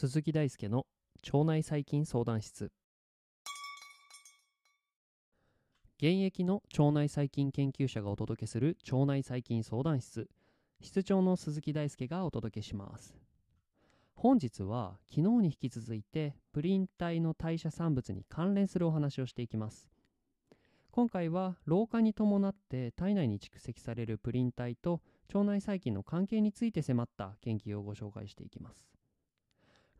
[0.00, 0.86] 鈴木大輔の
[1.30, 2.72] 腸内細菌相談室。
[5.98, 10.30] 現役の腸内細菌研究者がお届けする腸内細菌相談室。
[10.80, 13.14] 室長の鈴木大輔がお届けします。
[14.22, 19.88] 本日は昨日に引き続いてプリン体の代謝産物に関連するお話をしていきます。
[20.90, 25.00] 今回は老化に伴って体内に蓄積されるプリン体と
[25.32, 28.90] 腸内細菌の関係について迫った研究をご紹介していきます。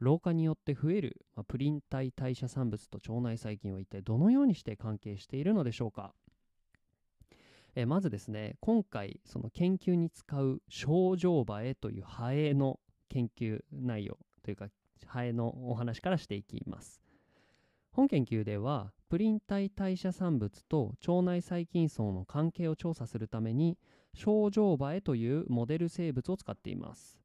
[0.01, 6.13] 老化によって増える、ま、プリン体代謝産物と腸内細菌は一体どのようにして関係しているのでしょうか。
[7.75, 14.69] えまずですね今回その研究に使う症状映えというハエの研究内容というか
[15.05, 17.03] ハエのお話からしていきます。
[17.93, 23.77] 本研究ではプリン体代謝産物と腸内細菌層の関係を調査するために
[24.15, 27.19] 症状映えというモデル生物を使っています。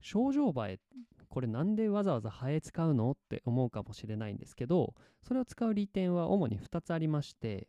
[0.00, 0.80] 症状映え
[1.28, 3.12] これなんでわざわざハエ使うの？
[3.12, 7.68] って思うかもしれないんですけどそれを使う利点は主に2つありまして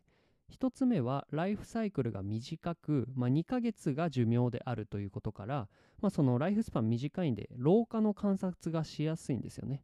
[0.52, 5.68] 1つ目はライフサイクルが短く、まあ、2ヶ月が寿命であるということから、
[6.00, 9.82] まあ、そのライフスパン短いんで老化の観察がしやすいんですよね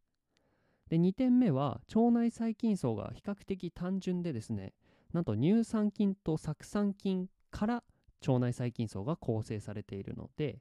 [0.91, 4.75] で2点目は腸内細菌層が比較的単純でですね
[5.13, 7.83] なんと乳酸菌と酢酸菌から
[8.27, 10.59] 腸内細菌層が構成されているので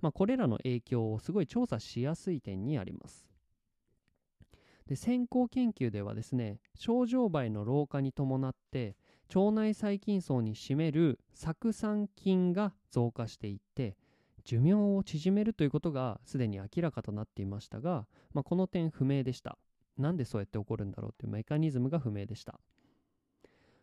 [0.00, 3.26] まあ、これらの影響をすごい調査しやすい点にあります。
[4.86, 8.96] で先行研究ではですね症状映の老化に伴って
[9.34, 13.96] 腸内細菌層に占める酢酸菌が増加していって
[14.44, 19.58] 寿命を縮めるということがすでに明らかとなっていましたが、まあ、この点不明でした。
[19.98, 22.58] なんでそうやって起こるんだろうというメカニズムが不明でした。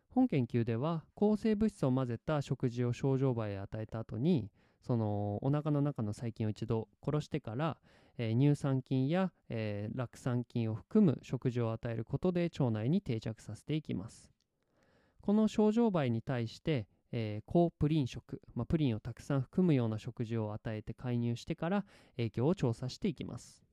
[0.10, 4.50] 本研究では抗生物質を混ぜた食事を症状映へ与えた後に
[4.82, 7.78] そのお腹の中の細菌を一度殺してから、
[8.18, 14.35] えー、乳酸菌や、えー、酪酸菌を含む食事を与えることで腸内に定着させていきます。
[15.26, 21.86] この症状媒に対して、えー、高プリン食、まあ、プリンをたくさん含むような食事を与えて介入してから
[22.18, 23.64] 影響を調査していきます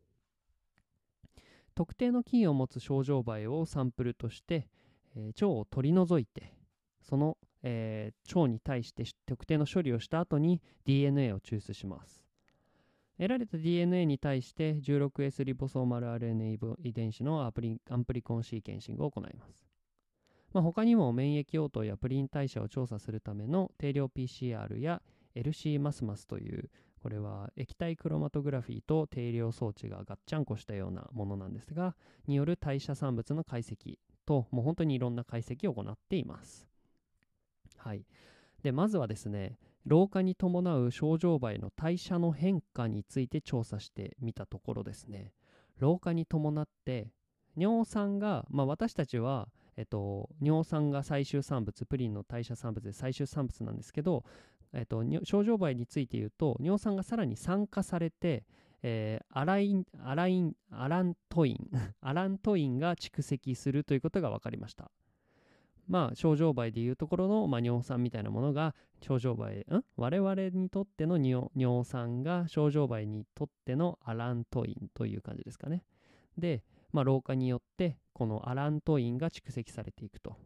[1.75, 4.69] 特定の菌を持つ症状媒をサンプルとして、
[5.17, 6.53] え腸を取り除いて
[7.01, 12.23] そのえー、腸に対して特定の処理をした後に DNA を抽出します。
[13.19, 19.72] 得られた DNA に対して 16S リボソーマル RNA 遺伝子のアプリアンプリコンシーケンシングを行います。
[20.53, 25.03] まあ、他にも免疫応答やプリン代謝を調査するための定量 PCR や
[25.35, 26.71] LC マスマスという
[27.03, 31.97] これは液体クロマトグラフィーと定量装置がガッチャンコしたようなものなんですが
[32.27, 36.69] による代謝産物の解析ともう本当にいろんな解析を行っています。
[37.77, 38.05] はい。
[38.63, 45.33] で、まずはですね、老化に伴う症状映の代謝の変化について調査してみたところですね、
[45.79, 47.11] 老化に伴って
[47.57, 54.25] 尿酸が、まあ、私たちは、えっと、尿酸が最終産物、プリンの代謝産物で最終産物なんですけど、
[54.73, 58.45] えっと、症状映について言うと、尿酸がさらに酸化されて、
[58.83, 64.91] えー、アライン、アライン、アラントイン、 アラントインが蓄積するということが分かりました。
[65.89, 69.85] まあ、症状媒でいうところの、まあ、尿酸みたいなものが症状媒、ん？
[69.97, 75.85] 我々にとっての尿酸が症状媒にとってのアラントインという感じですかね。
[76.39, 80.37] で、まあ、老化によってこのアラントインが蓄積されていくと。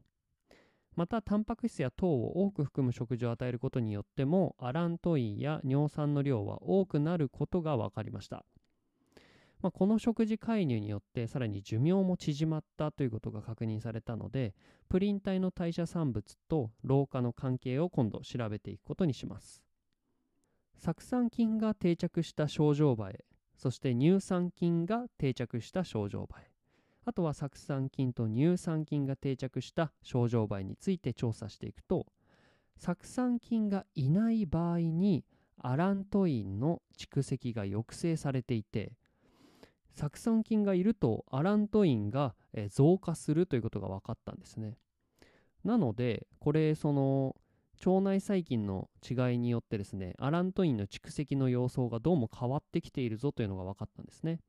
[0.94, 8.46] また、タンパク質や糖を多く含む食事を与えることによっても、アラントインや尿酸の量は多くなることが分かりました。
[9.62, 14.54] まあ、この食事介入によってさらに寿命も縮まったということが確認されたので
[14.88, 19.62] プリン体の代謝産物と老化の関係を今度調べていくことにします
[20.78, 23.24] 酢酸菌が定着した症状映え
[23.56, 26.50] そして乳酸菌が定着した症状映え
[27.04, 32.06] あとは酢酸菌と乳酸菌が定着した症状映えについて調査していくと
[32.76, 35.24] 酢酸菌がいない場合に
[35.62, 38.92] アラントインの蓄積が抑制されていて
[39.94, 42.34] 酢酸菌がいるとアラントインが
[42.70, 44.76] 増加するということが分かったんですね。
[45.64, 47.34] なのでこれその
[47.84, 54.40] 腸内細菌の違いによってですねアラントインの蓄積の様相がどうも変わってきているぞというのが分かったんですね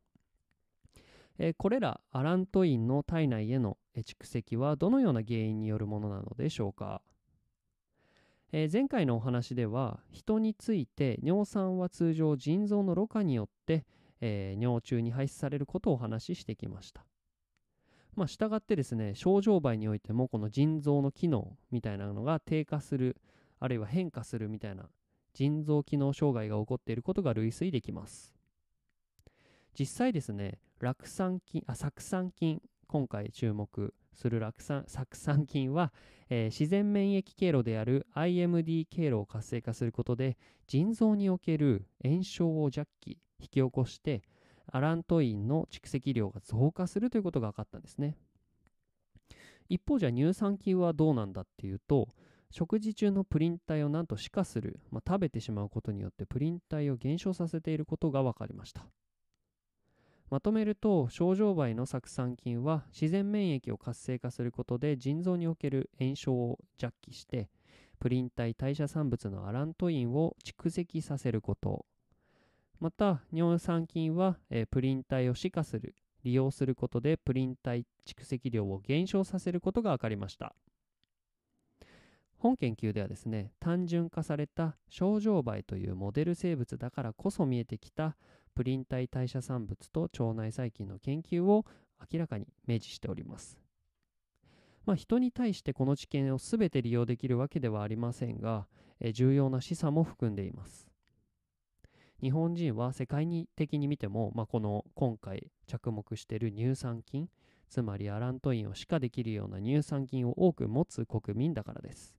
[1.39, 7.01] えこれらアラントインの体内への蓄積はどのような原因によるものなのでしょうか、
[8.51, 13.85] えー、前回のお話では人について尿酸は通常腎臓のろ過によって
[14.21, 17.05] えー、尿中に排出されることをお話ししてきました。
[18.17, 23.15] まあ、従ってですね、症状媒においてもこの腎臓の機能みたいなのが低下する、
[23.59, 24.89] あるいは変化するみたいな
[25.35, 28.33] 腎臓機能障害が起こっていることが類推できます。
[29.79, 35.93] 実際ですね、酪酸菌、あ、酢酸菌、今回注目する酪酸酢酸菌は、
[36.31, 44.23] えー、自然免疫経路である IMD 経路を活性化することで腎臓における炎症を弱気引き起こして
[44.71, 48.17] アラントインの蓄積量が増加するということが分かったんですね。
[49.69, 52.09] 一方じゃ乳酸菌はどうなんだっていうと
[52.51, 58.85] 食事中のプリン体をなんと死化する、まあ、食べてしまうことによってプリン体を減少させていることが分かりました。
[60.29, 67.49] まとめると症状媒の酢酸菌は自然免疫を活性化することで腎臓における炎症を弱気して
[67.99, 71.85] プリン体代謝産物のアラントインを蓄積させること。
[72.79, 80.55] また尿酸菌は、えー、プリン体を死化する利用することでプリン体蓄積量を減少させることが分かりました。
[82.37, 88.15] 本研究ではですね単純化された症状媒というモデル生物だからこそ見えてきた
[88.53, 91.65] プリン体代謝産物と腸内細菌の研究を
[92.11, 93.59] 明らかに明示しております。
[94.85, 98.67] まあ、人に対してこの知見を全て利用できるわけではありませんが、
[99.01, 100.87] え重要な示唆も含んでいます。
[102.21, 107.29] 日本人は世界的に見ても、まあ、この今回着目している乳酸菌
[107.69, 112.15] つまりアラントインを歯科できるような乳酸菌を多く持つ国民だからです。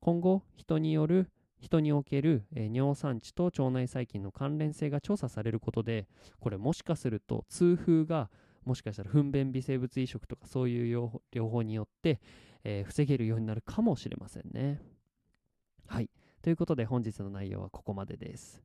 [0.00, 6.06] 今後人による人における、えー、尿酸値と腸内細菌の関連性が調査されることで
[6.38, 8.28] これもしかすると痛風が
[8.64, 12.20] もしかしたら糞便微生物移植とかそういう療法によって、
[12.62, 14.82] えー、防げるようになるかもしれませんね。
[15.86, 16.10] はい。
[16.46, 18.62] ということで本日の内容はここまでです。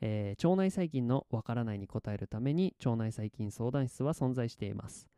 [0.00, 5.08] えー、腸内細菌のわからないに答えるために腸内細菌相談室は存在しています。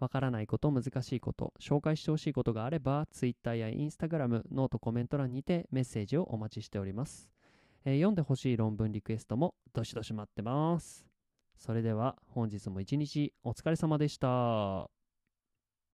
[0.00, 7.30] わからないこと、難しいこと、紹介してほしいことがあれば、Twitter や Instagram、ノートコメント欄にてメッセージをお待ちしております。
[7.84, 11.06] えー、読んでほしい論文リクエストもどしどし待ってます。
[11.56, 14.90] それでは本日も一日お疲れ様でした。